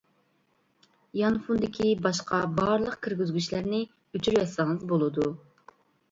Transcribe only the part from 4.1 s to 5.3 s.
ئۆچۈرۈۋەتسىڭىز بولىدۇ.